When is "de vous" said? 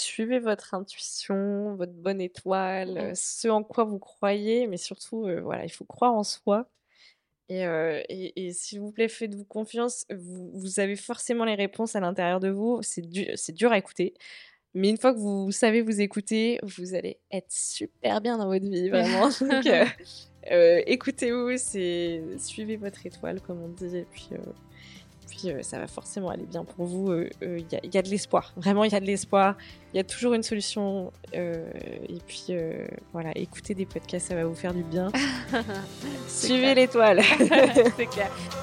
12.40-12.78